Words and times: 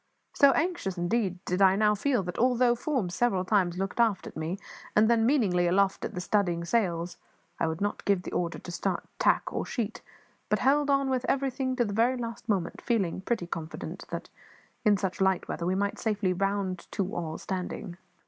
So 0.33 0.49
anxious, 0.53 0.97
indeed, 0.97 1.37
did 1.45 1.61
I 1.61 1.75
now 1.75 1.93
feel 1.93 2.23
that, 2.23 2.39
although 2.39 2.73
Forbes 2.73 3.13
several 3.13 3.45
times 3.45 3.77
looked 3.77 3.99
aft 3.99 4.25
at 4.25 4.35
me, 4.35 4.57
and 4.95 5.07
then 5.07 5.27
meaningly 5.27 5.67
aloft 5.67 6.03
at 6.03 6.15
the 6.15 6.21
studding 6.21 6.65
sails, 6.65 7.17
I 7.59 7.67
would 7.67 7.81
not 7.81 8.03
give 8.03 8.23
the 8.23 8.31
order 8.31 8.57
to 8.57 8.71
start 8.71 9.03
tack 9.19 9.53
or 9.53 9.63
sheet, 9.63 10.01
but 10.49 10.57
held 10.57 10.89
on 10.89 11.11
with 11.11 11.23
everything 11.29 11.75
to 11.75 11.85
the 11.85 11.93
very 11.93 12.17
last 12.17 12.49
moment, 12.49 12.81
feeling 12.81 13.21
pretty 13.21 13.45
confident 13.45 14.05
that, 14.09 14.31
in 14.83 14.97
such 14.97 15.21
light 15.21 15.47
weather, 15.47 15.67
we 15.67 15.75
might 15.75 15.99
safely 15.99 16.33
round 16.33 16.87
to 16.93 17.13
all 17.13 17.37
standing. 17.37 17.95